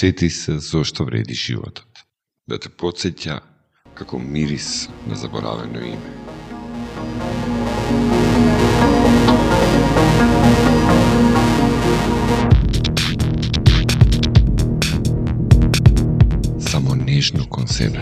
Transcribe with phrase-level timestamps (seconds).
[0.00, 1.84] подсети се зошто вреди животот.
[2.48, 3.34] Да те подсеќа
[3.94, 6.10] како мирис на заборавено име.
[16.70, 18.00] Само нежно кон себе.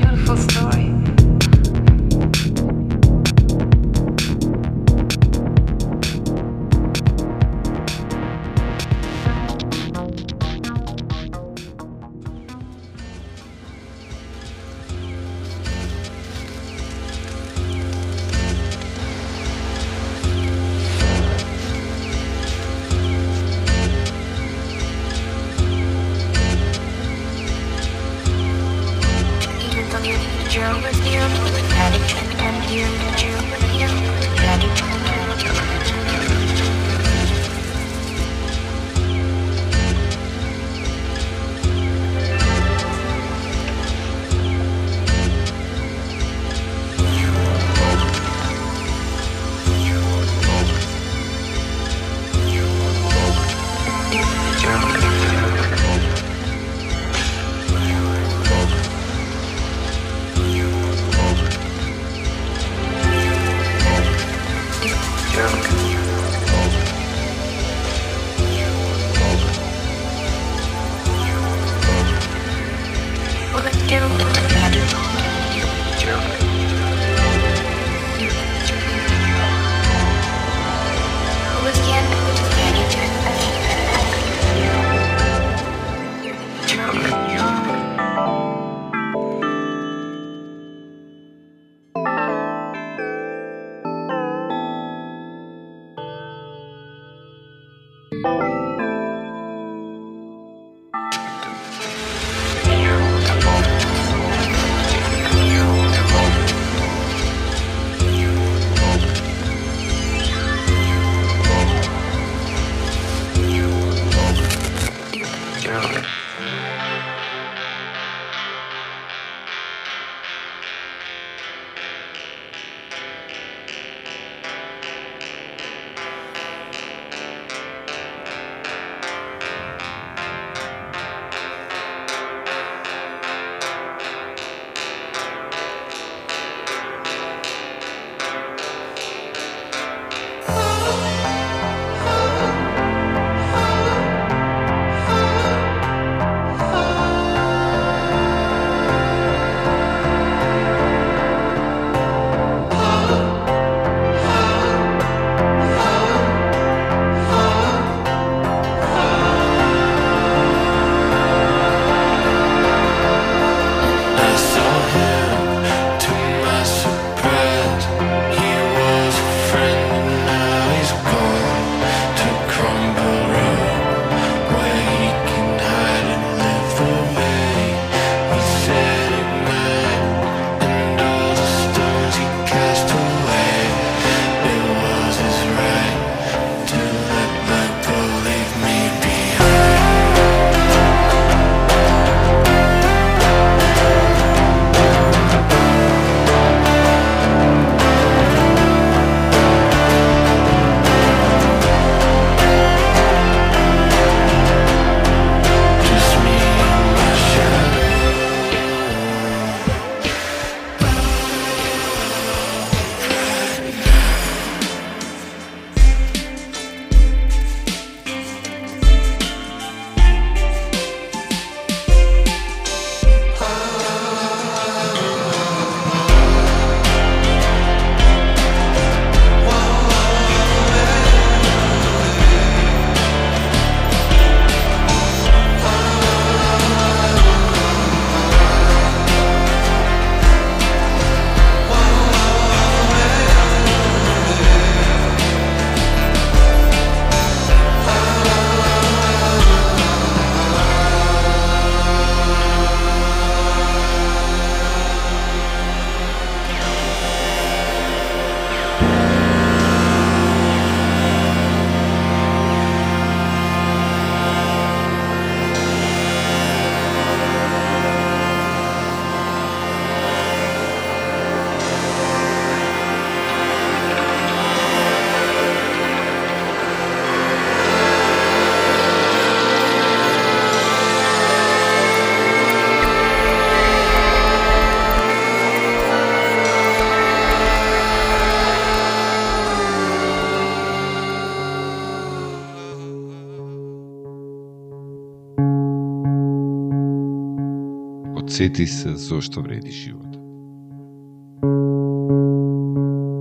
[298.38, 300.23] Сети се зошто вреди животот.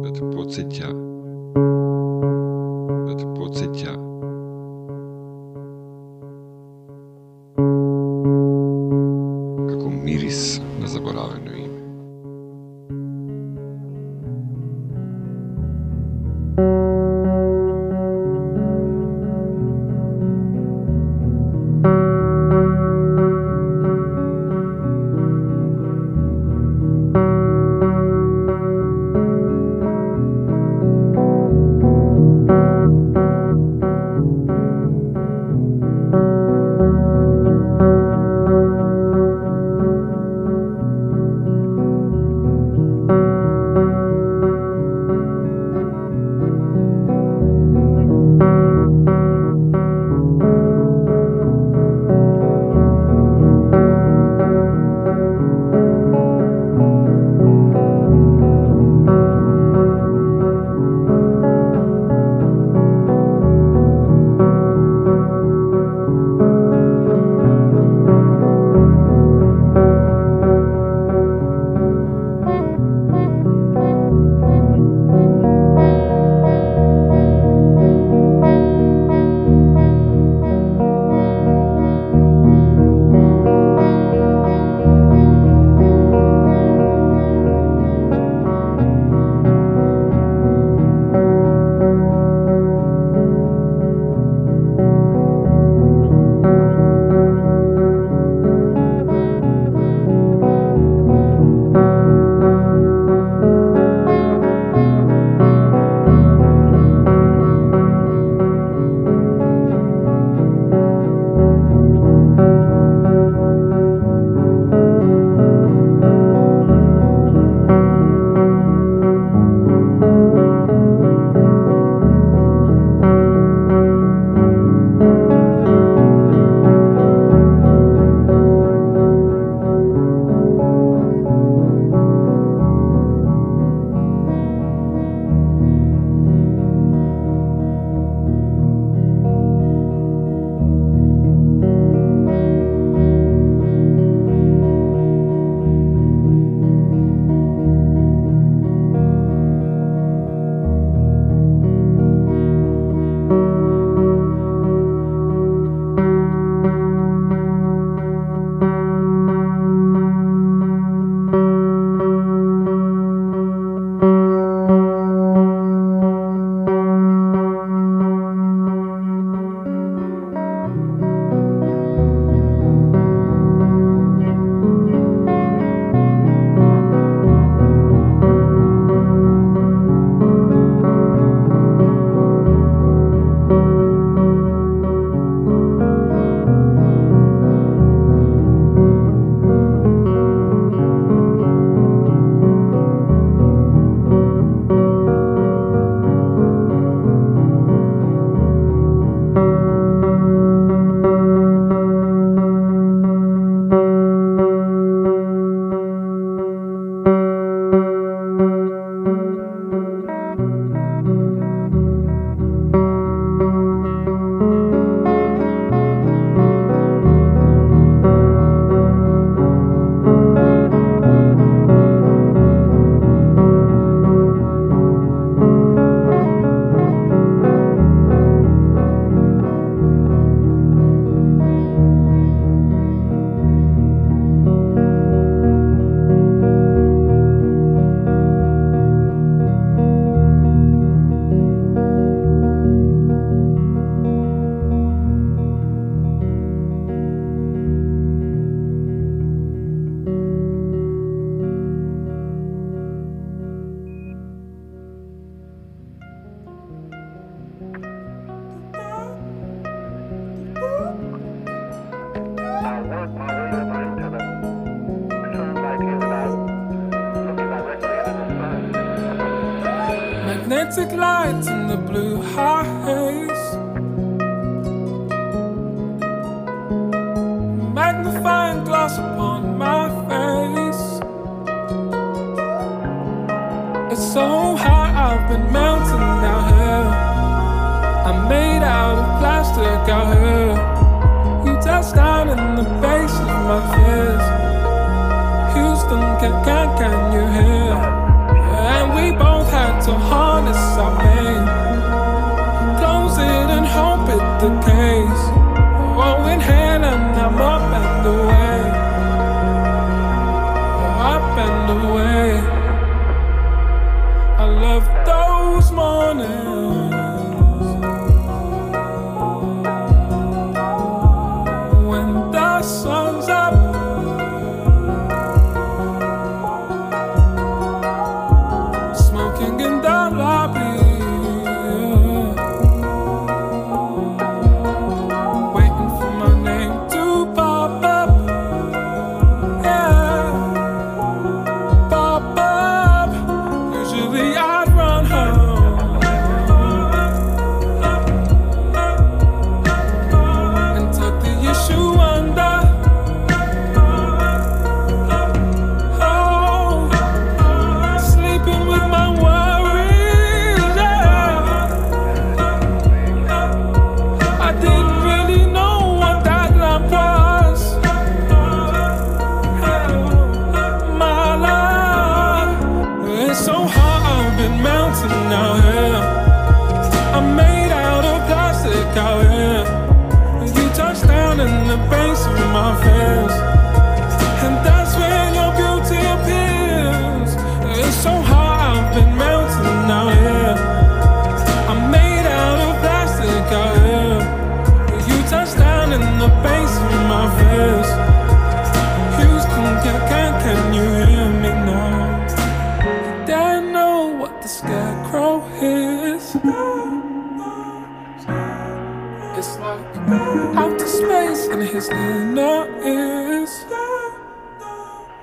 [0.04, 0.92] Да те подсетја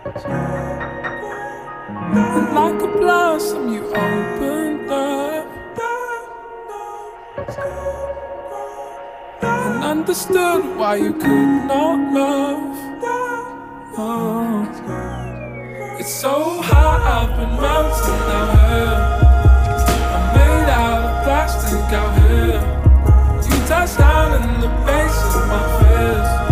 [0.06, 0.12] And
[2.54, 5.46] like a blossom, you opened up.
[9.42, 12.76] And understood why you could not love.
[13.96, 14.68] Oh.
[15.98, 19.00] It's so hot, I've been melting out here.
[20.12, 22.60] I'm made out of plastic out here.
[23.48, 26.43] You touch down in the base of my face.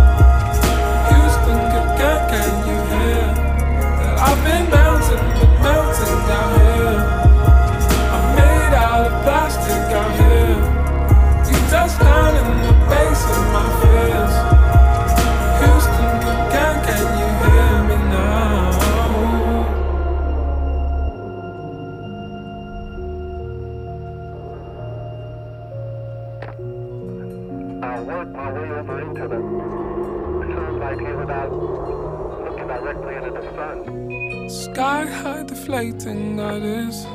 [35.72, 37.06] High deflating, that is.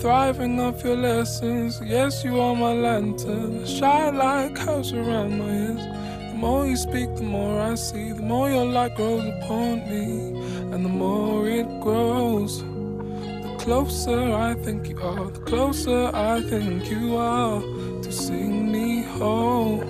[0.00, 1.80] Thriving off your lessons.
[1.84, 3.66] Yes, you are my lantern.
[3.66, 5.84] Shine like house around my ears.
[6.30, 8.12] The more you speak, the more I see.
[8.12, 10.38] The more your light grows upon me.
[10.72, 12.62] And the more it grows.
[12.62, 15.30] The closer I think you are.
[15.30, 17.60] The closer I think you are.
[18.02, 19.80] To sing me home.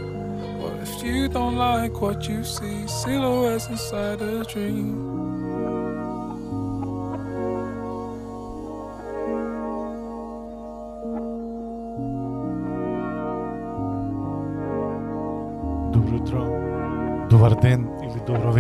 [0.61, 2.87] What if you don't like what you see?
[2.87, 5.36] Silhouettes inside a dream.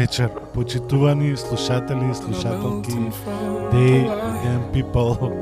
[0.06, 2.92] Вечер, почитувани слушатели и слушателки,
[3.72, 4.08] day
[4.46, 5.32] and people.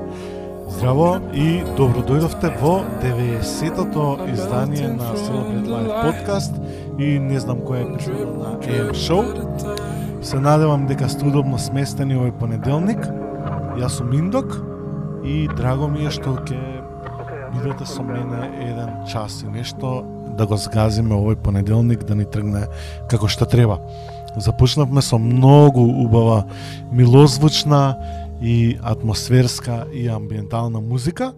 [0.68, 6.54] Здраво и добро дојдовте во 90-тото издание на Celebrate Live подкаст
[6.98, 9.22] и не знам која е епизода на AM Show.
[10.22, 13.04] Се надевам дека сте удобно сместени овој понеделник.
[13.76, 14.48] Јас сум Индок
[15.24, 16.56] и драго ми е што ќе
[17.52, 20.06] бидете со мене еден час и нешто
[20.38, 22.64] да го згазиме овој понеделник да ни тргне
[23.12, 23.78] како што треба.
[24.36, 26.44] Започнавме со многу убава
[26.92, 27.96] милозвучна
[28.42, 31.32] и атмосферска и амбиентална музика.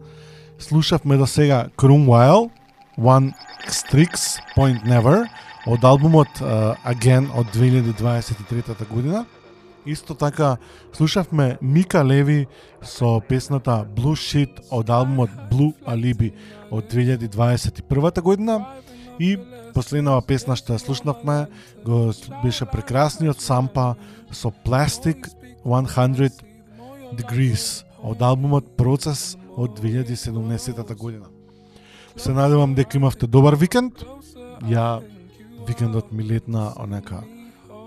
[0.59, 2.51] Слушавме до сега Crumwhile,
[2.99, 3.33] One
[3.69, 5.27] Strix Point Never
[5.67, 9.27] од албумот uh, Again од 2023 година.
[9.87, 10.57] Исто така
[10.93, 12.47] слушавме Мика Леви
[12.83, 16.33] со песната Blue Shit од албумот Blue Alibi
[16.71, 18.65] од 2021 година
[19.19, 19.37] и
[19.75, 21.47] последнава песна што ја слушнавме
[21.85, 23.95] го беше прекрасниот сампа
[24.31, 25.31] со Plastic
[25.65, 26.31] 100
[27.17, 31.27] Degrees од албумот Процес од 2017 година.
[32.17, 34.05] Се надевам дека имавте добар викенд.
[34.65, 35.03] Ја
[35.69, 37.23] викендот ми летна онека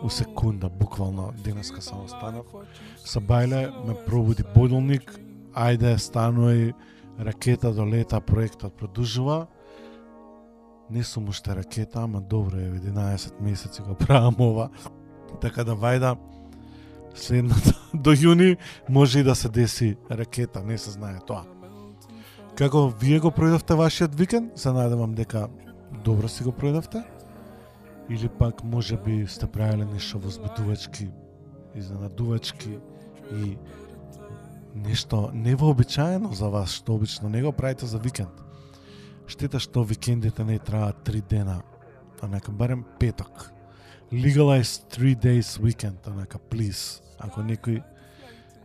[0.04, 2.46] у секунда, буквално денеска само станав.
[3.06, 5.20] Са бајле ме пробуди бодолник,
[5.54, 6.74] ајде стануј,
[7.20, 9.48] ракета до лета, проектот продолжува.
[10.92, 14.70] Не сум уште ракета, ама добро е, 11 месеци го правам ова.
[15.42, 16.18] Така да вајда
[17.16, 18.58] следната до јуни
[18.90, 21.46] може и да се деси ракета, не се знае тоа.
[22.56, 24.58] Како вие го пројдовте вашиот викенд?
[24.60, 25.48] Се надевам дека
[26.04, 27.04] добро си го пројдовте.
[28.10, 31.08] Или пак може би сте правиле нешто возбудувачки,
[31.76, 32.80] изненадувачки
[33.32, 33.58] и
[34.76, 38.49] нешто невообичаено за вас, што обично не го правите за викенд.
[39.30, 41.62] Штета што викендите не траат три дена,
[42.22, 43.52] а нека барем петок.
[44.12, 47.02] Legalize three days weekend, а нека please.
[47.20, 47.84] Ако некој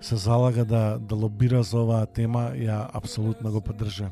[0.00, 4.10] се залага да, да лобира за оваа тема, ја апсолутно го поддржам.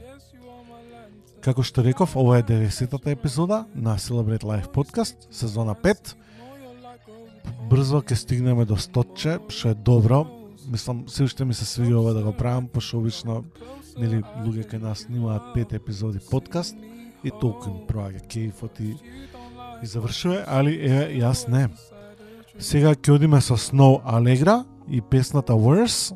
[1.40, 6.14] Како што реков, ова е 90-та епизода на Celebrate Life Podcast, сезона 5.
[7.70, 10.26] Брзо ќе стигнеме до 100 што е добро.
[10.68, 13.44] Мислам, се уште ми се свиѓа ова да го правам, пошто обично
[13.98, 16.76] нели луѓе кај нас снимаат пет епизоди подкаст
[17.22, 18.96] и толку им проаѓа кејфот и
[19.82, 21.66] и завршува, али е јас не.
[22.58, 26.14] Сега ќе одиме со Snow Allegra и песната Worse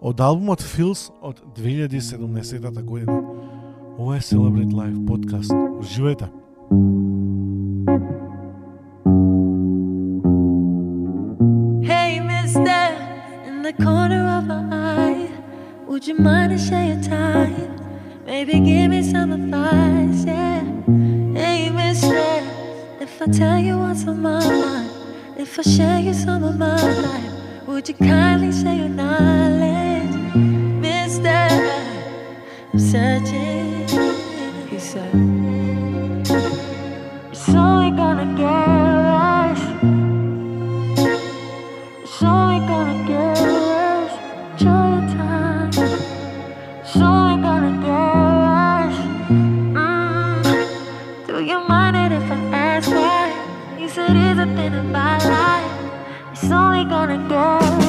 [0.00, 3.22] од албумот Feels од 2017 година.
[3.98, 5.52] Ова е Celebrate Life подкаст.
[5.80, 6.28] Уживајте.
[6.70, 7.05] Hey,
[15.96, 17.56] would you mind to share your time?
[18.26, 20.60] Maybe give me some advice, yeah.
[21.32, 22.42] Hey, mister,
[23.00, 24.90] if I tell you what's on my mind,
[25.38, 27.32] if I share you some of my life,
[27.66, 30.14] would you kindly share your knowledge?
[30.84, 31.48] Mister,
[32.74, 33.88] I'm searching,
[34.68, 35.14] he said.
[37.32, 38.75] It's only gonna get
[56.88, 57.85] gonna go?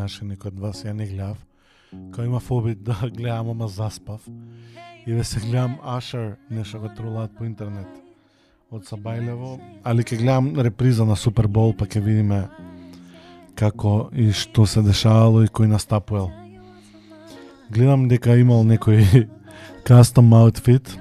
[0.00, 1.36] Гледаше некој од вас, ја не гледав.
[2.14, 4.20] Као има обид да гледам, ама заспав.
[5.06, 7.88] И ве се гледам Ашер, нешто го тролаат по интернет
[8.70, 12.48] од Сабајлево, али ќе гледам реприза на Супербол, па ќе видиме
[13.58, 16.30] како и што се дешавало и кој настапувал.
[17.70, 19.26] Гледам дека имал некој
[19.86, 20.96] кастом аутфит.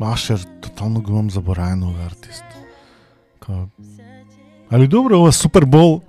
[0.00, 2.44] Ашер, тотално го имам забораено овој артист.
[4.70, 6.00] Али добро, ова Супербол,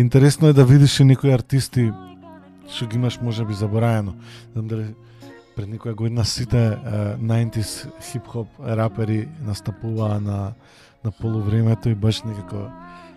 [0.00, 1.92] интересно е да видиш и некои артисти
[2.68, 4.14] што ги имаш можеби забораено.
[4.52, 4.94] Знам дали
[5.56, 10.52] пред некоја година сите uh, 90s хип-хоп рапери настапуваа на,
[11.04, 12.70] на полувремето и баш некако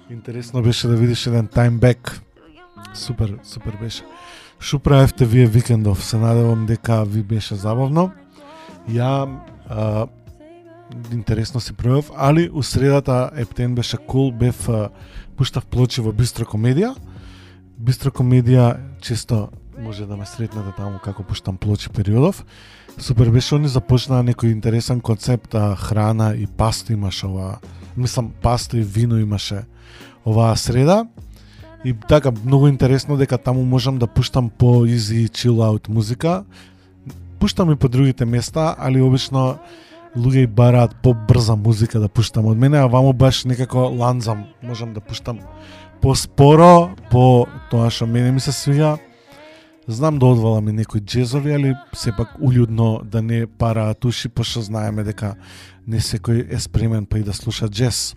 [0.09, 2.21] интересно беше да видиш еден таймбек.
[2.93, 4.03] Супер, супер беше.
[4.59, 6.05] Шо правевте вие викендов?
[6.05, 8.11] Се надевам дека ви беше забавно.
[8.89, 9.37] Ја
[9.69, 10.07] а,
[11.13, 14.89] интересно си пројав, али у средата Ептен беше кул, бев а,
[15.41, 16.91] пуштав плочи во Бистро комедија.
[17.81, 19.47] Бистро комедија често
[19.81, 22.43] може да ме сретнете таму како пуштам плочи периодов.
[23.01, 27.57] Супер беше они започнаа некој интересен концепт, а, храна и паста имаше ова,
[27.97, 29.65] мислам паста и вино имаше
[30.25, 31.07] оваа среда.
[31.83, 36.43] И така многу интересно дека таму можам да пуштам по easy chill out музика.
[37.39, 39.57] Пуштам и по другите места, али обично
[40.15, 45.01] луѓе бараат побрза музика да пуштам од мене, а ваму баш некако ланзам, можам да
[45.01, 45.39] пуштам
[46.01, 48.97] поспоро, по тоа што мене ми се свига.
[49.87, 55.03] Знам да одвалам и некои джезови, али сепак улюдно да не параат уши, пошто знаеме
[55.03, 55.35] дека
[55.87, 58.15] не секој е спремен па и да слуша джез.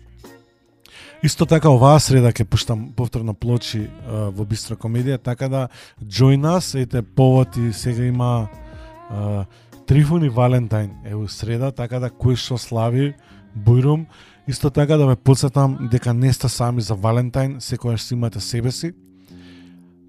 [1.25, 5.69] Исто така оваа среда ќе пуштам повторно плочи а, во Бистро комедија, така да
[6.03, 8.49] join us, ете повод и сега има
[9.11, 9.47] а,
[9.87, 13.13] Трифон и Валентайн е у среда, така да кој што слави
[13.53, 14.07] Бујрум,
[14.49, 18.71] исто така да ве подсетам дека не сте сами за Валентайн, секојаш си имате себе
[18.73, 18.93] си.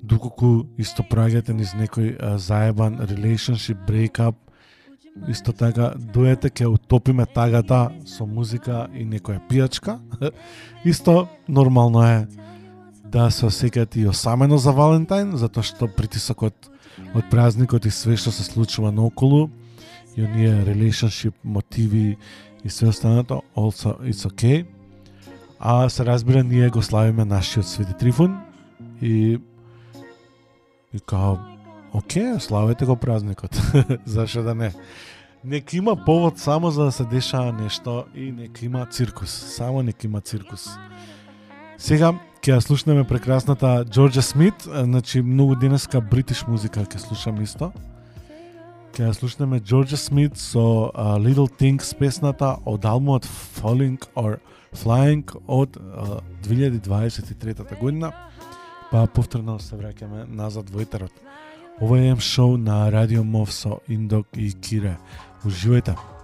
[0.03, 4.35] Доколку исто проаѓате низ некој а, заебан relationship, breakup,
[5.27, 9.99] исто така дојете ќе утопиме тагата со музика и некоја пијачка.
[10.85, 12.27] исто нормално е
[13.11, 16.71] да се осеќате и осамено за Валентайн, затоа што притисокот
[17.13, 19.49] од празникот и све што се случува наоколу
[20.17, 22.17] и оние relationship мотиви
[22.63, 24.65] и све останато also it's okay.
[25.59, 28.37] А се разбира ние го славиме нашиот Свети Трифун
[29.01, 29.39] и
[30.93, 31.35] и као
[31.93, 33.61] оке славете го празникот.
[34.05, 34.73] Зашо да не?
[35.43, 39.29] Нека има повод само за да се дешава нешто и нека има циркус.
[39.31, 40.69] Само нека има циркус.
[41.77, 47.71] Сега ќе ја слушнеме прекрасната Джорджа Смит, значи многу денеска бритиш музика ќе слушам исто.
[48.95, 54.37] Ќе ја слушнеме Джорджа Смит со uh, Little Things песната од албумот Falling or
[54.71, 58.13] Flying од uh, 2023 година.
[58.93, 61.11] Па повторно се враќаме назад во етерот.
[61.83, 64.95] Ова е шоу на Радио Мов со Индок и Кире.
[65.43, 66.14] Уживајте!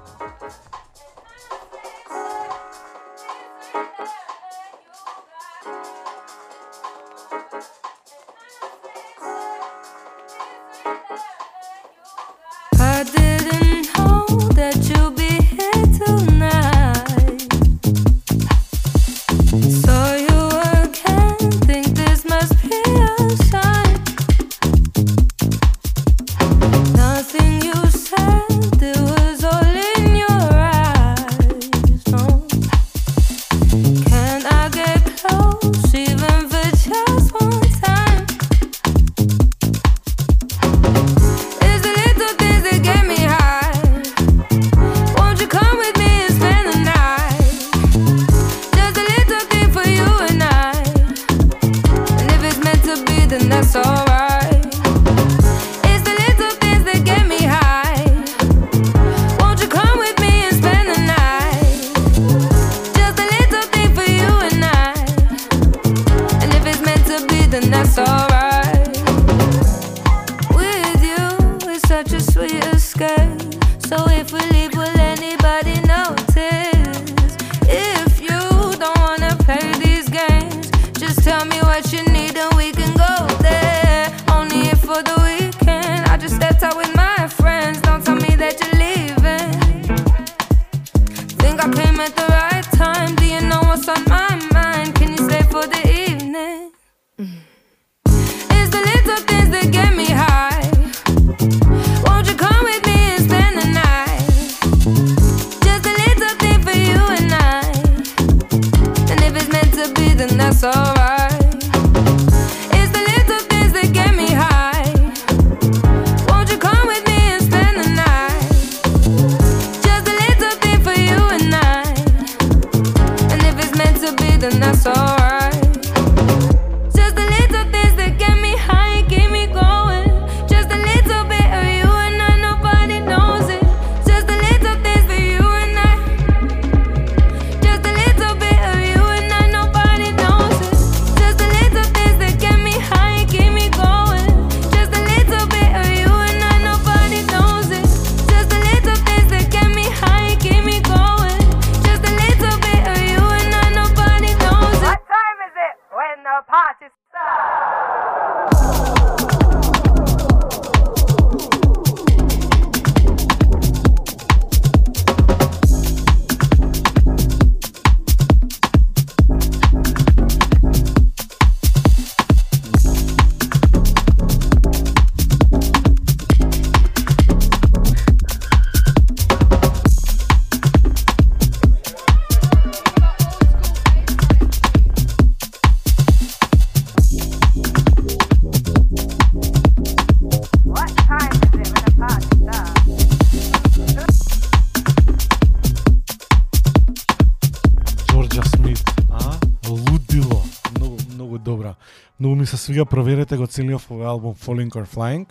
[202.71, 205.27] Многу проверете го целиот овој албум Falling or Flying.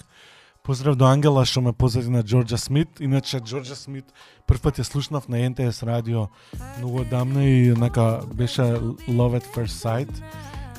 [0.63, 3.01] Поздрав до Ангела што ме позади на Джорджа Смит.
[3.01, 4.05] Иначе Джорджа Смит
[4.47, 6.29] прв пат ја слушнав на НТС радио
[6.79, 8.77] многу одамна и нека беше
[9.09, 10.13] Love at First Sight.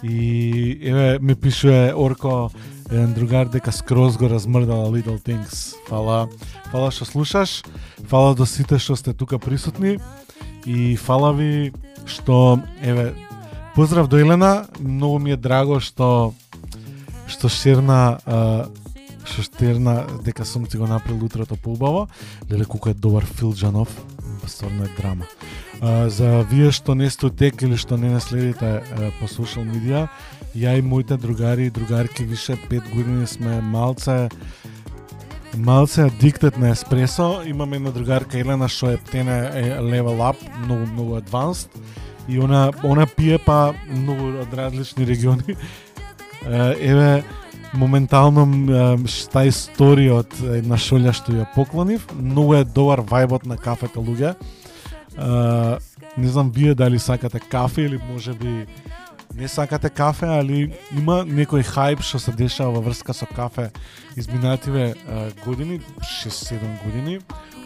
[0.03, 2.51] И еве ми пишува Орко
[2.91, 5.73] еден другар дека скроз го размрдала Little Things.
[5.89, 6.29] Фала,
[6.69, 7.63] фала што слушаш,
[8.05, 9.97] фала до сите што сте тука присутни
[10.65, 11.73] и фала ви
[12.05, 13.15] што еве
[13.73, 16.33] поздрав до Елена, многу ми е драго што
[17.31, 18.67] што шерна а,
[19.23, 22.07] што штерна дека сум ти го направил утрото поубаво.
[22.51, 23.89] Леле колку е добар Фил Джанов,
[24.47, 25.25] стварно е драма.
[25.81, 28.81] А, за вие што не сте тек или што не наследите
[29.19, 30.09] по социјал медија,
[30.55, 34.29] ја и моите другари и другарки више 5 години сме малце
[35.57, 37.41] малце адиктет на еспресо.
[37.45, 41.69] Имаме една другарка Елена што е птена е level up, многу многу advanced
[42.27, 45.57] и она она пие па многу од различни региони.
[46.45, 47.23] Еве
[47.73, 52.07] моментално м, е историја од една шолја што ја поклонив.
[52.17, 54.35] Многу е добар вајбот на кафето луѓе.
[56.17, 58.65] Не знам вие дали сакате кафе или може би
[59.35, 63.69] не сакате кафе, али има некој хајп што се дешава во врска со кафе
[64.17, 64.93] изминативе
[65.45, 67.19] години, 6-7 години.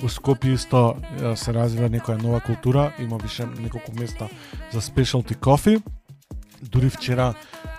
[0.03, 0.97] У Скопје исто
[1.35, 4.27] се развива некоја нова култура, има више неколку места
[4.73, 5.79] за specialty кофе.
[6.61, 7.33] Дури вчера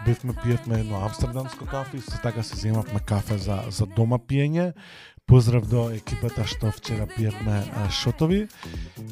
[0.04, 4.72] бевме пиевме едно амстердамско кафе, исто така се земавме кафе за за дома пиење.
[5.26, 8.46] Поздрав до екипата што вчера пиевме шотови.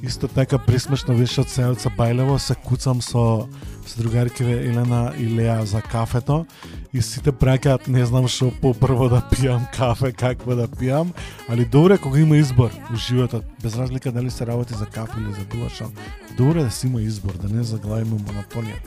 [0.02, 3.48] Исто така присмешно беше од Сеоца Бајлево, се куцам со
[3.86, 6.46] со другаркиве Елена и Леа за кафето
[6.92, 11.10] и сите праќаат не знам што попрво да пијам кафе, какво да пијам,
[11.50, 15.34] али добре кога има избор у животот, без разлика дали се работи за кафе или
[15.34, 15.90] за било што.
[16.38, 18.78] Да си има избор, да не заглавиме монотонија.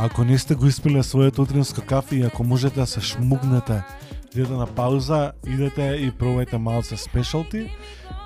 [0.00, 3.82] Ако не сте го испиле своето утринско кафе и ако можете да се шмугнете,
[4.34, 7.66] идете на пауза, идете и пробајте малце спешалти,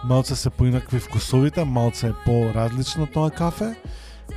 [0.04, 3.74] малце се поинакви вкусовите, малце е по-различно тоа кафе,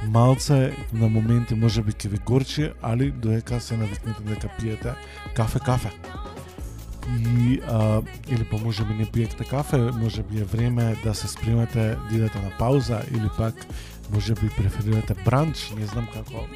[0.08, 4.96] малце на моменти може би ќе ви горчи, али доека се навикнете дека пиете
[5.36, 5.92] кафе-кафе.
[7.20, 11.28] И, а, или па може би не пиете кафе, може би е време да се
[11.28, 13.56] спремате, да идете на пауза, или пак
[14.14, 16.48] може би преферирате бранч, не знам како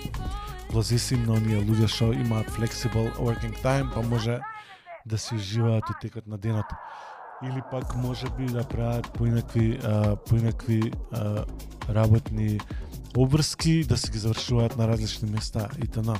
[0.70, 4.40] позисим на оние луѓе што имаат flexible working time, па може
[5.06, 6.66] да се уживаат у текот на денот.
[7.44, 11.46] Или пак може би да прават поинакви а, поинакви а,
[11.90, 12.60] работни
[13.18, 16.20] обврски, да се ги завршуваат на различни места и т.н.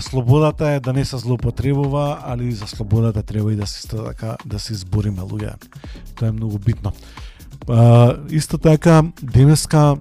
[0.00, 4.58] Слободата е да не се злоупотребува, али за слободата треба и да се така да
[4.58, 5.56] се избориме луѓе.
[6.14, 6.92] Тоа е многу битно.
[7.68, 9.96] А, исто така, денеска,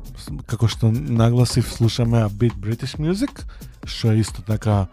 [0.48, 3.44] како што нагласив, слушаме A Bit British Music,
[3.86, 4.88] што е исто така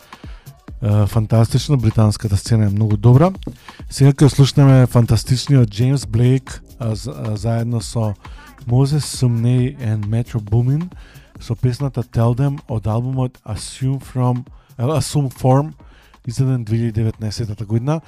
[1.07, 3.33] фантастично, британската сцена е многу добра.
[3.91, 8.15] Сега ќе слушнеме фантастичниот Джеймс Блейк а, а, заедно со
[8.69, 10.91] Moses Sumney and Metro Boomin
[11.41, 14.45] со песната Tell Them од албумот Assume From
[14.79, 15.73] Assume Form
[16.27, 18.01] издаден 2019 година.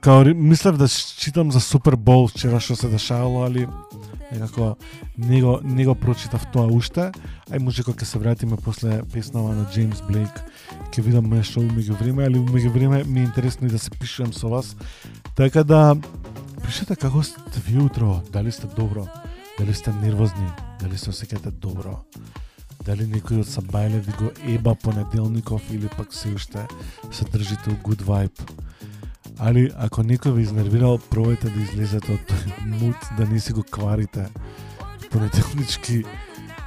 [0.00, 3.66] Као мислев да читам за Супер Бол вчера што се дешавало, али
[4.32, 4.76] некако
[5.18, 7.12] не го, не го прочитав тоа уште.
[7.50, 10.32] Ај може кога ќе се вратиме после песнава на Джеймс Блейк,
[10.90, 14.32] ќе видам нешто умеѓу време, али умеѓу време ми е интересно и да се пишувам
[14.32, 14.76] со вас.
[15.36, 15.96] Така да
[16.64, 19.06] пишете како сте ви утро, дали сте добро,
[19.58, 20.48] дали сте нервозни,
[20.80, 22.00] дали се осеќате добро.
[22.86, 26.66] Дали некој од Сабајле ви го еба понеделников или пак се уште
[27.12, 28.42] се држите у good vibe.
[29.38, 33.62] Али ако некој ви изнервирал, пробајте да излезете од тој мут, да не си го
[33.62, 34.26] кварите
[35.10, 36.02] понеделнички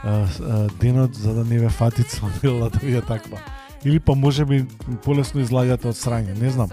[0.04, 3.39] а, а, денот за да не ве фати целнила да ви е таква.
[3.86, 4.65] Или па може би
[5.04, 6.71] полесно излагате од срање, не знам.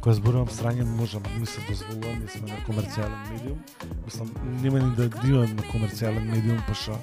[0.00, 3.58] Кога зборувам срање, можам, ми се дозволувам, ние сме на комерцијален медиум.
[4.04, 4.30] Мислам,
[4.62, 6.96] нема ни да дивам на комерцијален медиум, па шо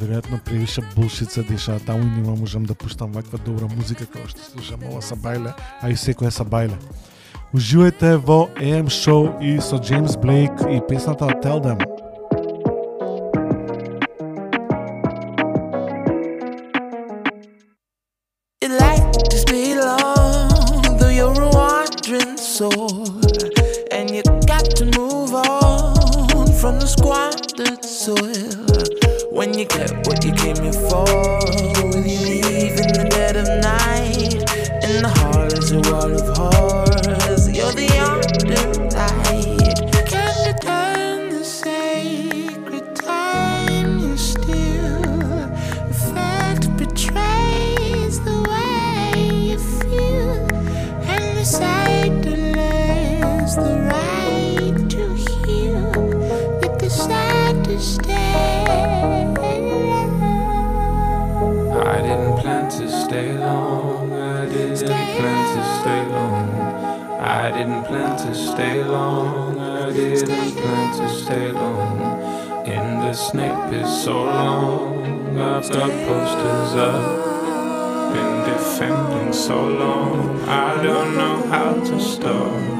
[0.00, 4.28] веројатно превише булшит се дешава таму и нема можам да пуштам ваква добра музика како
[4.28, 6.78] што слушам ова са бајле, а и секоја са бајле.
[7.54, 11.97] Уживајте во AM Show и со Джеймс Блейк и песната Tell Them.
[67.88, 69.58] Plan to stay long.
[69.58, 72.66] I didn't plan to stay long.
[72.66, 75.38] In the snake pit so long.
[75.38, 78.12] I've got posters up.
[78.12, 80.38] Been defending so long.
[80.42, 82.77] I don't know how to stop.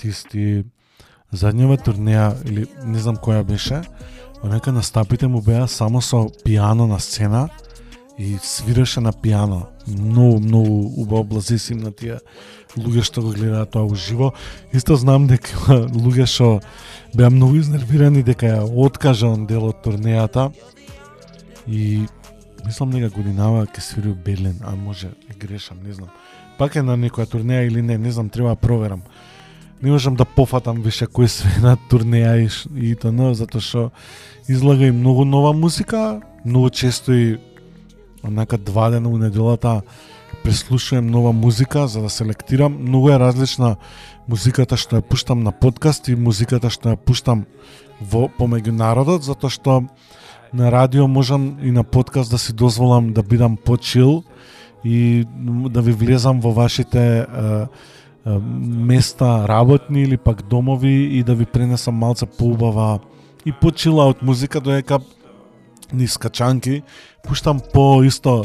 [0.00, 0.64] Артисти.
[1.32, 3.82] задњава турнеја или не знам која беше,
[4.42, 7.48] онека настапите му беа само со пијано на сцена
[8.18, 9.66] и свираше на пијано.
[9.86, 12.18] Многу, многу убаво блазисим на тие
[12.76, 14.32] луѓе што го гледаат тоа уживо.
[14.72, 15.54] Исто знам дека
[16.02, 16.60] луѓе што
[17.14, 20.50] беа многу изнервирани дека ја откажа он дел од турнејата
[21.66, 22.08] и
[22.66, 26.10] мислам дека годинава ќе свири у Берлин, а може грешам, не знам.
[26.58, 29.02] Пак е на некоја турнеја или не, не знам, треба да проверам.
[29.82, 33.34] Не можам да пофатам више кој све на турнеја и, ш- и т.н.
[33.34, 33.90] затоа што
[34.48, 37.38] излага и многу нова музика, многу често и
[38.22, 39.80] онака два дена у неделата
[40.44, 42.76] преслушувам нова музика за да селектирам.
[42.82, 43.76] Многу е различна
[44.28, 47.46] музиката што ја пуштам на подкаст и музиката што ја пуштам
[48.00, 49.82] во помеѓу народот, затоа што
[50.52, 54.24] на радио можам и на подкаст да си дозволам да бидам почил
[54.84, 55.26] и
[55.70, 57.26] да ви влезам во вашите е,
[58.26, 62.98] места работни или пак домови и да ви пренесам малце поубава
[63.46, 65.00] и почила од музика доека
[65.92, 66.82] низ качанки
[67.24, 68.44] пуштам по исто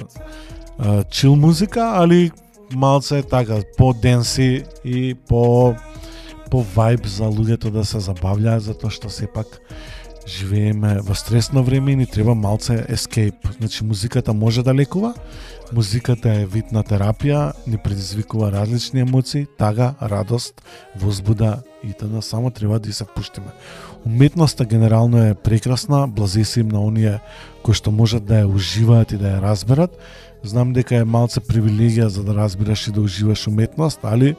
[1.11, 2.32] чил музика, али
[2.73, 5.76] малце така по денси и по
[6.51, 9.59] по вајб за луѓето да се забавлjaат затоа што сепак
[10.28, 13.36] живееме во стресно време и ни треба малце ескейп.
[13.57, 15.13] Значи музиката може да лекува,
[15.76, 20.61] музиката е вид на терапија, ни предизвикува различни емоции, тага, радост,
[20.95, 22.21] возбуда и т.н.
[22.21, 23.51] само треба да се пуштиме.
[24.05, 27.19] Уметноста генерално е прекрасна, блазеси им на оние
[27.63, 29.97] кои што можат да ја уживаат и да ја разберат.
[30.43, 34.36] Знам дека е малце привилегија за да разбираш и да уживаш уметност, али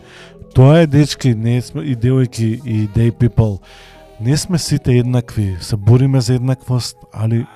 [0.55, 3.61] тоа е дечки, не сме и девојки и day people.
[4.21, 7.47] Не сме сите еднакви, се бориме за еднаквост, али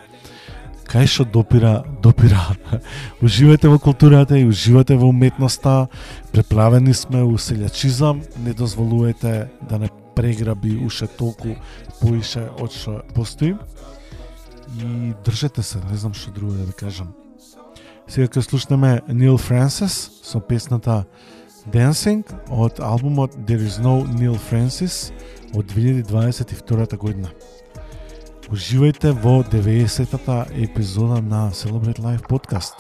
[0.91, 2.57] кај што допира, допира.
[3.23, 5.89] Уживате во културата и уживате во уметноста,
[6.33, 11.55] преправени сме у селјачизам, не дозволувате да не преграби уште толку
[12.01, 13.55] поише од што постои.
[14.83, 17.15] И држете се, не знам што друго да ви кажам.
[18.11, 21.05] Сега ќе слушнеме Нил Франсис со песната
[21.71, 25.13] Dancing од албумот There is no Neil Francis
[25.55, 27.31] од 2022 година.
[28.51, 32.75] Уживајте во 90-та епизода на Celebrate Life подкаст.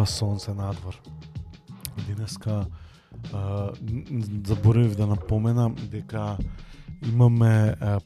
[0.00, 0.96] Нема сонце надвор.
[2.08, 2.66] Денеска
[3.32, 3.70] а,
[4.46, 6.38] заборавив да напоменам дека
[7.08, 8.00] имаме а,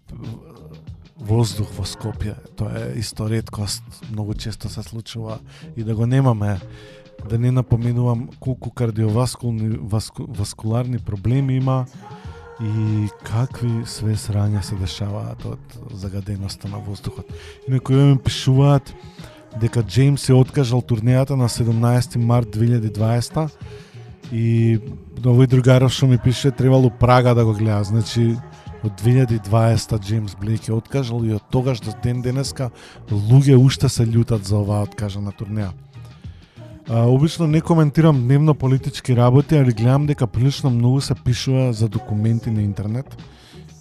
[1.17, 2.35] воздух во Скопје.
[2.59, 5.39] Тоа е исто редкост, многу често се случува
[5.77, 6.61] и да го немаме
[7.29, 11.87] да не напоменувам колку кардиоваскулни васку, васкуларни проблеми има
[12.61, 17.31] и какви све срања се дешаваат од загаденоста на воздухот.
[17.69, 18.95] И некои ми пишуваат
[19.61, 23.49] дека Джеймс се откажал турнејата на 17 март 2020
[24.33, 24.79] и
[25.23, 27.85] овој другаров што ми пише требало Прага да го гледа.
[27.85, 28.37] Значи
[28.85, 32.71] од 2020 Джеймс Блейк е откажал и од тогаш до ден денеска
[33.11, 35.73] луѓе уште се љутат за оваа откажана турнеја.
[36.89, 41.89] А, обично не коментирам дневно политички работи, али гледам дека прилично многу се пишува за
[41.89, 43.17] документи на интернет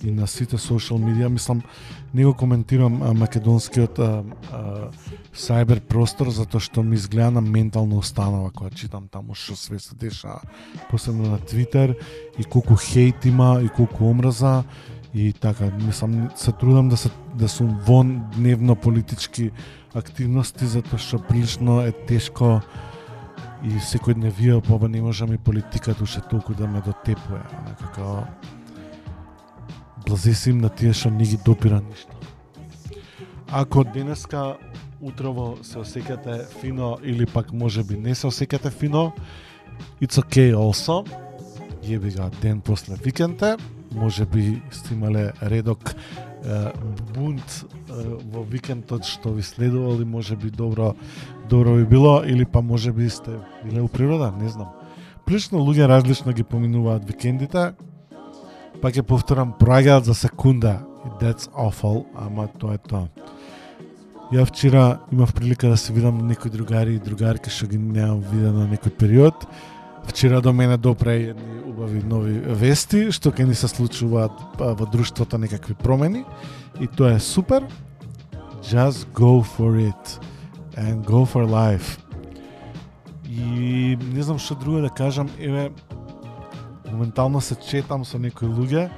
[0.04, 1.30] и на сите социјал медија.
[1.32, 1.62] Мислам,
[2.14, 4.90] не го коментирам а, македонскиот а, а,
[5.34, 9.96] сайбер простор затоа што ми изгледа на ментално установа кога читам таму што све се
[9.96, 10.42] дешава,
[10.90, 11.96] посебно на Твитер
[12.38, 14.64] и колку хейт има и колку омраза
[15.14, 19.52] и така, мислам, се трудам да се да сум вон дневно политички
[19.94, 22.62] активности затоа што прилично е тешко
[23.64, 27.42] и секој дневија поба не можам и политиката уште толку да ме дотепува,
[27.80, 28.26] како
[30.06, 32.14] блазе се им на тие што не ги допира ништо.
[33.52, 34.58] Ако денеска
[35.02, 39.12] утрово се осеќате фино или пак може би не се осеќате фино,
[40.02, 41.04] it's okay also.
[41.84, 43.58] Јеби га ден после викенте,
[43.92, 45.94] може би сте имале редок
[46.46, 46.72] е,
[47.14, 47.94] бунт е,
[48.32, 50.94] во викендот што ви следувал и може би добро
[51.50, 53.32] добро би било или па може би сте
[53.66, 54.72] биле у природа, не знам.
[55.26, 57.74] Прилично луѓе различно ги поминуваат викендите.
[58.84, 60.82] Пак ќе повторам, проаѓаат за секунда.
[61.22, 63.06] That's awful, ама тоа е тоа.
[64.36, 68.66] Ја вчера имав прилика да се видам некои другари и другарки што ги неам видено
[68.68, 69.48] некој период.
[70.04, 75.40] Вчера до мене допре едни убави нови вести што ќе ни се случуваат во друштвото
[75.40, 76.26] некакви промени
[76.84, 77.64] и тоа е супер.
[78.68, 80.20] Just go for it
[80.76, 82.04] and go for life.
[83.32, 85.72] И не знам што друго да кажам, еве
[86.94, 88.90] моментално се четам со некои луѓе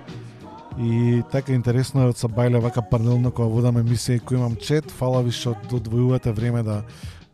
[0.78, 4.92] и така интересно е од Сабајле вака паралелно кога водам емисија и кој имам чет,
[4.92, 6.84] фала ви што додвојувате да време да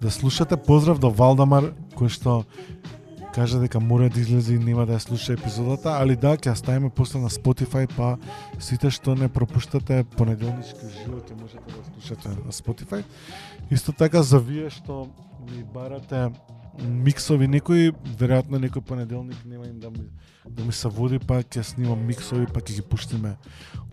[0.01, 0.57] да слушате.
[0.57, 2.43] Поздрав до Валдамар кој што
[3.33, 6.55] кажа дека мора да излезе и нема да ја слуша епизодата, али да, ќе ја
[6.55, 8.17] ставиме после на Spotify, па
[8.59, 13.03] сите што не пропуштате понеделнички живот ќе можете да слушате на Spotify.
[13.71, 15.07] Исто така за вие што
[15.47, 16.29] ми барате
[16.79, 20.07] миксови некои, веројатно некој понеделник нема им да ми
[20.49, 23.35] да ми се води, па ќе снимам миксови, па ќе ги пуштиме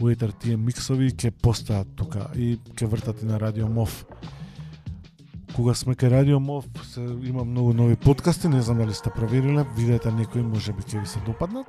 [0.00, 4.04] у етер тие миксови ќе постаат тука и ќе вртат и на Радио Мов
[5.58, 9.66] кога сме кај Радио Мов се има многу нови подкасти, не знам дали сте провериле,
[9.76, 11.66] видете некои може би ќе ви се допаднат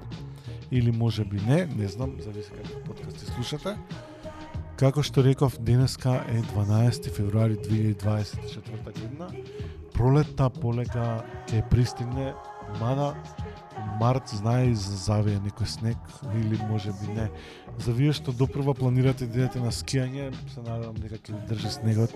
[0.71, 3.73] или може би не, не знам, зависи какви подкасти слушате.
[4.77, 9.27] Како што реков, денеска е 12 февруари 2024 година.
[9.93, 12.33] Пролетта полека ќе пристигне,
[12.79, 13.15] мада
[13.99, 15.97] март знае и за завие некој снег
[16.35, 17.27] или може би не.
[17.79, 21.71] За вие што допрва планирате да идете на скијање, се надевам дека ќе ви држи
[21.73, 22.15] снегот.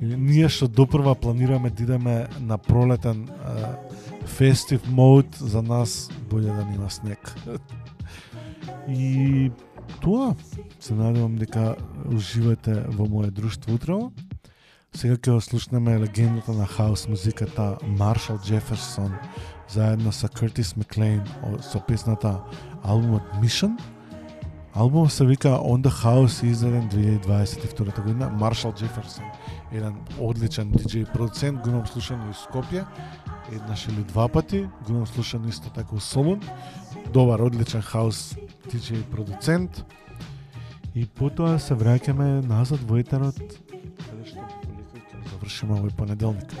[0.00, 3.28] Или ние што допрва планираме да идеме на пролетен
[4.26, 7.34] фестив мод, за нас боле да нема снег.
[8.88, 9.50] И
[10.00, 10.34] тоа,
[10.80, 11.76] се надевам дека
[12.10, 14.12] уживате во моје друштво утрово.
[14.92, 19.14] Сега ќе слушнеме легендата на хаус музиката Маршал Джеферсон
[19.68, 21.22] заедно со Куртис Маклейн
[21.62, 22.40] со песната
[22.84, 23.78] албумот Mission.
[24.74, 28.30] Албумот се вика On the House изреден 2022 година.
[28.30, 29.24] Маршал Джеферсон,
[29.72, 32.84] еден одличен DJ-продуцент, го имам слушано и Скопје,
[33.52, 36.40] еднаш или два пати, го имам слушано исто така у Солун.
[37.12, 38.36] Добар, одличен хаус
[38.68, 39.84] DJ-продуцент
[40.94, 43.38] И потоа се враќаме назад во етерот,
[45.42, 46.52] завршиме овој понеделник.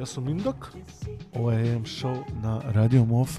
[0.00, 0.72] Јас сум Индок,
[1.38, 3.38] ова е AM шоу на Радио Мов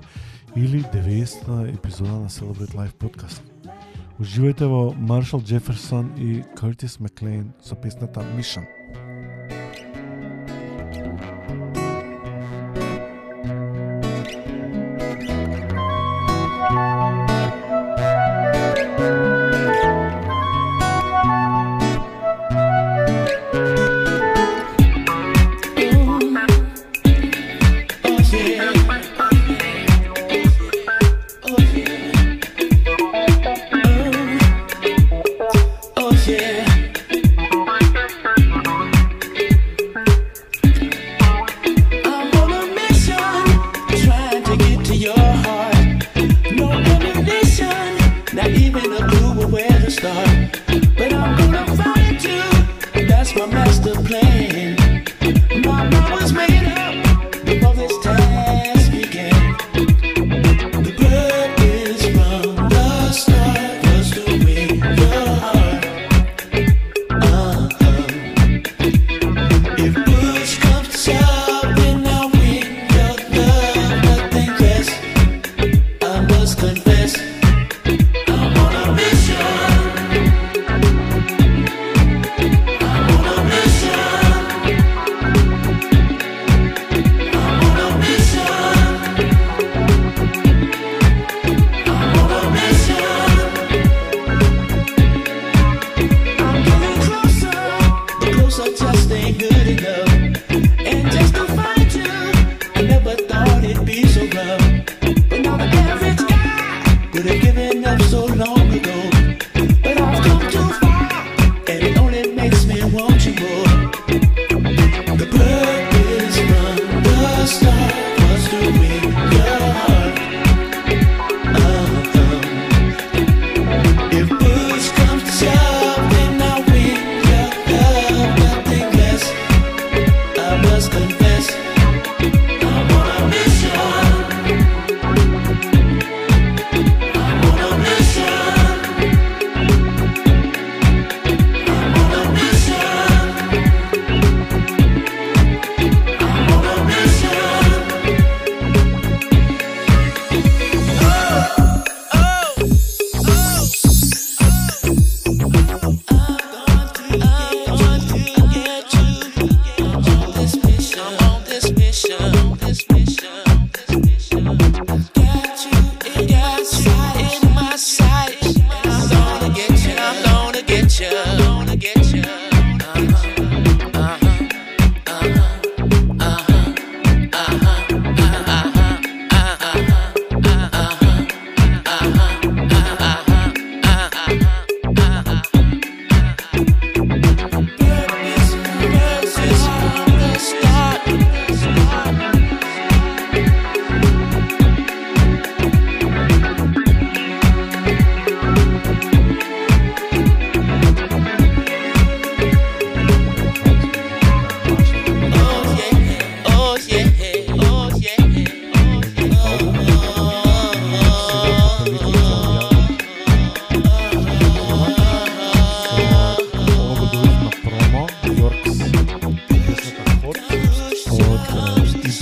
[0.55, 3.43] или 90-та епизода на Celebrate Life подкаст.
[4.19, 8.63] Уживајте во Маршал Джеферсон и Кертис Маклейн со песната Mission.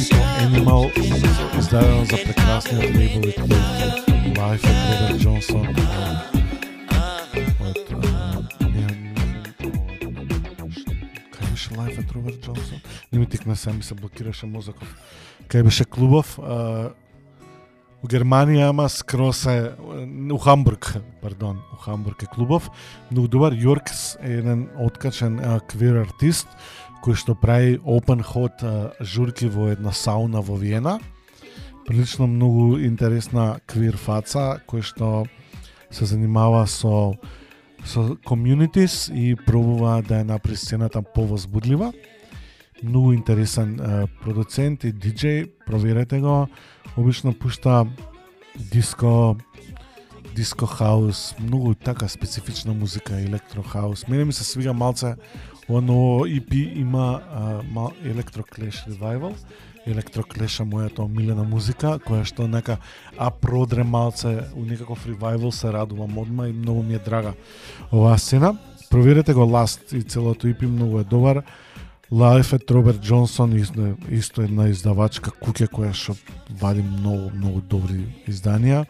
[0.09, 0.89] Од Animal,
[1.59, 3.53] издадено за прекрасниот лейбл и клуб
[4.37, 5.77] Life от Роберт Джонсон, од
[11.31, 12.81] кај беше Life от Роберт Джонсон?
[13.11, 14.87] Не ми тикна се, ми се блокираше мозокот.
[15.47, 16.39] Кај беше клубов,
[18.01, 19.75] У Германија, ама скрос е,
[20.33, 22.71] у Хамбург, пардон, у Хамбург е клубов,
[23.11, 25.37] но добар Йоркс е еден откачен
[25.69, 26.47] квир артист
[27.01, 28.61] кој што прави open hot
[29.01, 30.99] журки во една сауна во Виена.
[31.87, 35.25] Прилично многу интересна квир фаца кој што
[35.89, 37.17] се занимава со
[37.85, 41.91] со communities и пробува да ја направи сцената повозбудлива.
[42.83, 46.47] Многу интересен е, продуцент и диџеј, проверете го.
[46.97, 47.85] Обично пушта
[48.71, 49.37] диско,
[50.35, 54.07] диско хаус, многу така специфична музика, електро хаус.
[54.07, 55.15] Мене ми се свига малце
[55.71, 59.31] Во ново EP има а, мал, Electro Clash Revival.
[59.87, 62.75] Electro Clash е мојата омилена музика, која што нека
[63.15, 67.31] а продре малце у некаков ревайвал се радувам одма и многу ми е драга
[67.87, 68.57] оваа сцена.
[68.89, 71.43] Проверете го Last и целото EP многу е добар.
[72.11, 76.17] Life at Роберт Джонсон исто, исто една издавачка Куке која што
[76.59, 78.83] вади многу многу добри изданија.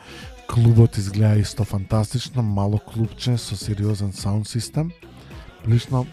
[0.49, 4.91] Клубот изгледа исто фантастично, мало клубче со сериозен саунд систем.
[5.67, 6.07] Лично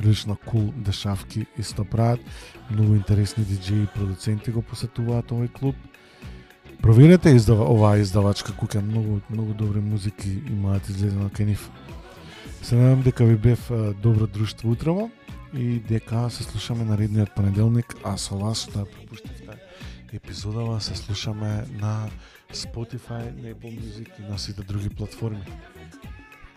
[0.00, 2.20] прилично кул дешавки исто прават.
[2.70, 5.76] Многу интересни диджеи и продуценти го посетуваат овој клуб.
[6.80, 11.68] Проверете издава, оваа издавачка куќа, многу многу добри музики имаат излезено кај нив.
[12.62, 15.10] Се надам дека ви бев а, добро друштво утрово
[15.52, 19.60] и дека се слушаме наредниот понеделник, а со вас што ја пропуштивте
[20.12, 22.08] епизодава се слушаме на
[22.54, 25.44] Spotify, на Apple Music и на сите други платформи.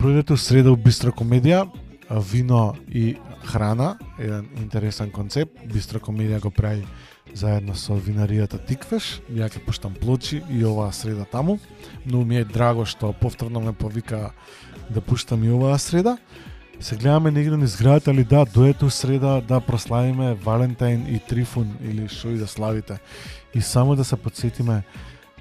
[0.00, 1.68] Пројдете среда у Бистра комедија,
[2.10, 5.52] вино и храна, еден интересен концепт.
[5.72, 6.86] Бистра комедија го прави
[7.34, 9.20] заедно со винаријата Тиквеш.
[9.32, 11.58] Ја ќе пуштам плочи и оваа среда таму.
[12.06, 14.32] Многу ми е драго што повторно ме повика
[14.90, 16.18] да пуштам и оваа среда.
[16.80, 22.08] Се гледаме негде низ градот, али да, дојете среда да прославиме Валентайн и Трифун или
[22.08, 22.98] што и да славите.
[23.54, 24.82] И само да се подсетиме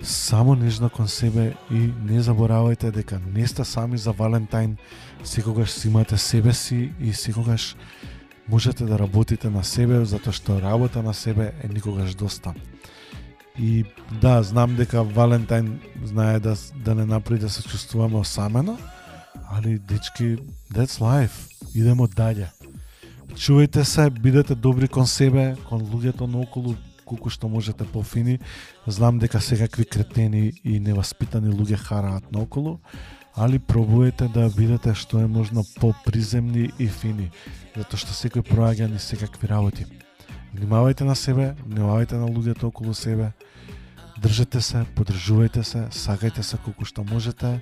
[0.01, 4.77] само нежно кон себе и не заборавајте дека не сте сами за Валентайн,
[5.23, 7.75] секогаш си имате себе си и секогаш
[8.49, 12.53] можете да работите на себе, затоа што работа на себе е никогаш доста.
[13.59, 13.85] И
[14.21, 18.77] да, знам дека Валентайн знае да, да не направи да се чувствуваме осамено,
[19.51, 20.37] али дечки,
[20.73, 21.49] that's life.
[21.75, 22.49] Идемо дале.
[23.33, 26.75] Чувајте се, бидете добри кон себе, кон луѓето наоколу,
[27.05, 28.39] колку што можете пофини.
[28.87, 32.79] Знам дека секакви кретени и неваспитани луѓе хараат наоколу,
[33.35, 37.31] али пробуете да бидете што е можно поприземни и фини,
[37.75, 39.85] затоа што секој проаѓа ни секакви работи.
[40.53, 43.33] Внимавајте на себе, внимавајте на луѓето околу себе,
[44.21, 47.59] држете се, подржувајте се, сакајте се колку што можете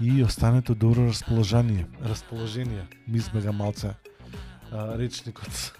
[0.00, 1.86] и останете добро расположение.
[2.04, 3.94] Расположение, ми измега малце
[4.70, 5.72] а, речникот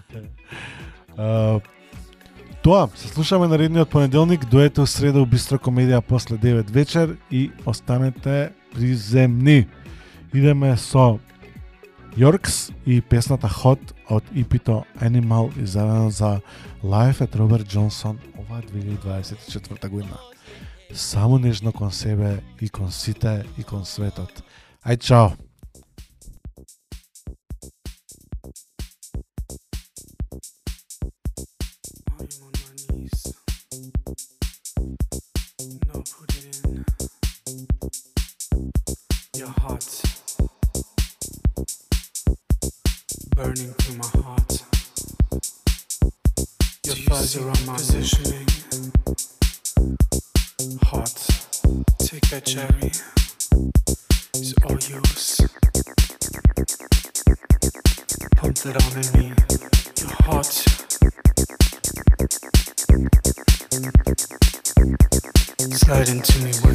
[2.63, 7.51] тоа, се слушаме наредниот понеделник, доете у среда у Бистро комедија после 9 вечер и
[7.67, 9.67] останете приземни.
[10.33, 11.19] Идеме со
[12.17, 16.41] Йоркс и песната Hot од ипито Animal издадена за
[16.85, 20.19] Life at Роберт Johnson ова 2024 година.
[20.95, 24.43] Само нежно кон себе и кон сите и кон светот.
[24.87, 25.52] Ај чао!
[58.63, 59.35] That on in me.
[59.99, 60.47] Your heart.
[65.75, 66.72] Slide into me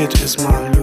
[0.00, 0.79] it is my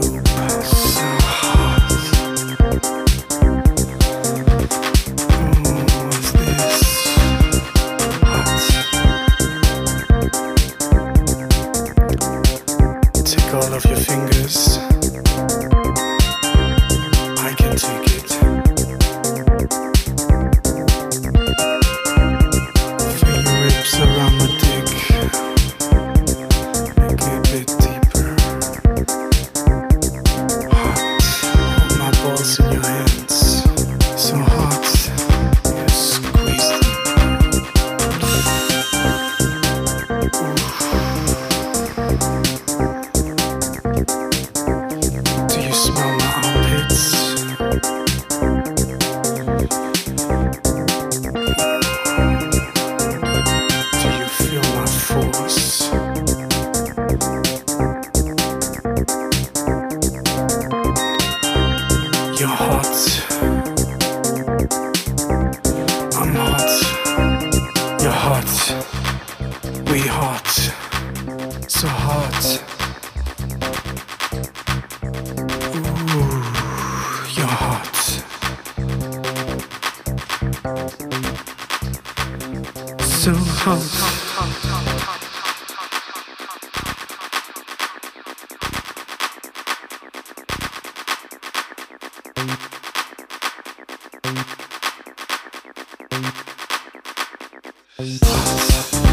[98.58, 99.07] Thanks.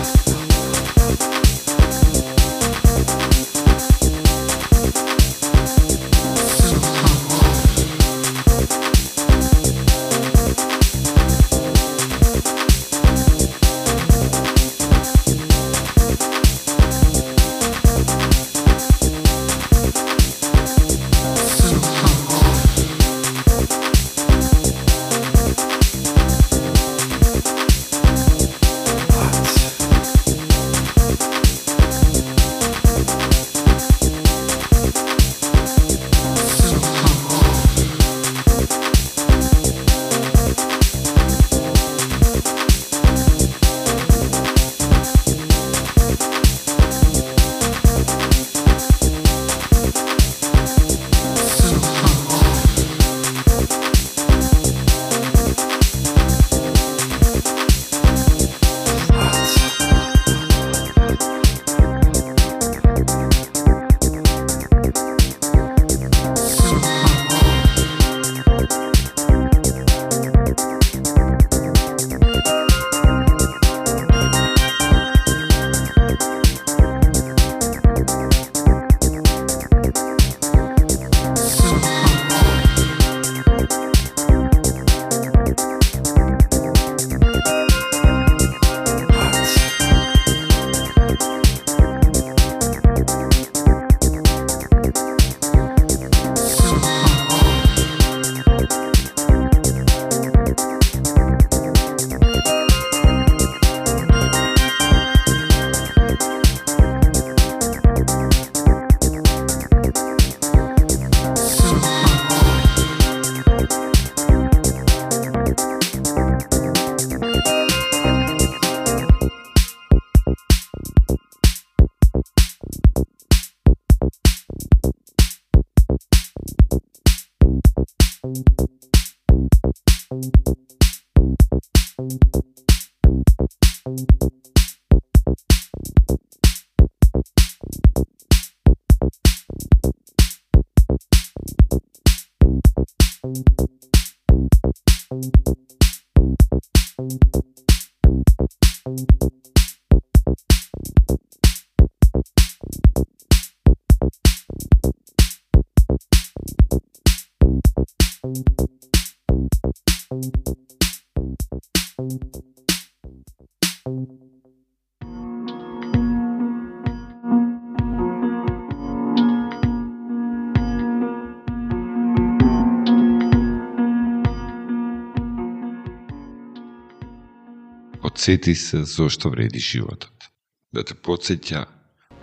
[178.24, 180.30] Подсети се зошто вреди животот.
[180.72, 181.66] Да те подсеќа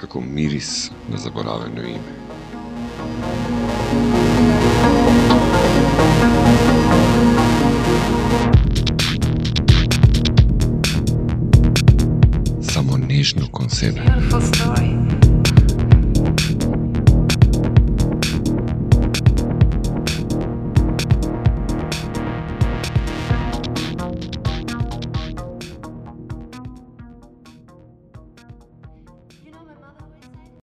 [0.01, 2.01] како мирис на заборавено име.
[12.73, 14.01] Само нежно кон себе.
[14.01, 15.20] Beautiful story.